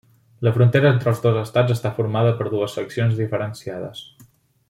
La 0.45 0.53
frontera 0.53 0.89
entre 0.95 1.11
els 1.11 1.19
dos 1.25 1.37
estats 1.41 1.75
està 1.75 1.91
formada 1.99 2.33
per 2.41 2.47
dues 2.55 2.75
seccions 2.79 3.21
diferenciades. 3.23 4.05